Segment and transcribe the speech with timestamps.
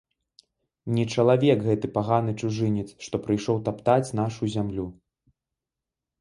[0.95, 4.87] Не чалавек гэты паганы чужынец, што прыйшоў таптаць нашу зямлю!